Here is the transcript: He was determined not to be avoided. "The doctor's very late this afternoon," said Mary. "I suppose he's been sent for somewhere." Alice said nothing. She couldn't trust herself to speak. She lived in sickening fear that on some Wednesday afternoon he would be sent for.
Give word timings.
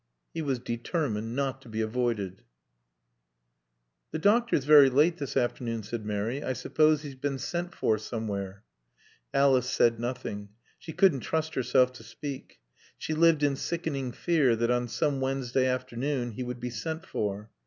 He 0.33 0.41
was 0.41 0.57
determined 0.57 1.35
not 1.35 1.61
to 1.61 1.69
be 1.69 1.79
avoided. 1.79 2.41
"The 4.09 4.17
doctor's 4.17 4.65
very 4.65 4.89
late 4.89 5.17
this 5.19 5.37
afternoon," 5.37 5.83
said 5.83 6.07
Mary. 6.07 6.41
"I 6.43 6.53
suppose 6.53 7.03
he's 7.03 7.13
been 7.13 7.37
sent 7.37 7.75
for 7.75 7.99
somewhere." 7.99 8.63
Alice 9.31 9.69
said 9.69 9.99
nothing. 9.99 10.49
She 10.79 10.91
couldn't 10.91 11.19
trust 11.19 11.53
herself 11.53 11.93
to 11.93 12.03
speak. 12.03 12.59
She 12.97 13.13
lived 13.13 13.43
in 13.43 13.55
sickening 13.55 14.11
fear 14.11 14.55
that 14.55 14.71
on 14.71 14.87
some 14.87 15.21
Wednesday 15.21 15.67
afternoon 15.67 16.31
he 16.31 16.41
would 16.41 16.59
be 16.59 16.71
sent 16.71 17.05
for. 17.05 17.51